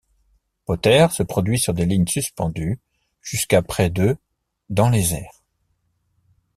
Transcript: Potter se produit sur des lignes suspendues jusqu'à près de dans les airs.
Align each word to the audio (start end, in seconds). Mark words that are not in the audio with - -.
Potter 0.65 1.05
se 1.11 1.21
produit 1.21 1.59
sur 1.59 1.75
des 1.75 1.85
lignes 1.85 2.07
suspendues 2.07 2.79
jusqu'à 3.21 3.61
près 3.61 3.91
de 3.91 4.17
dans 4.71 4.89
les 4.89 5.13
airs. 5.13 5.43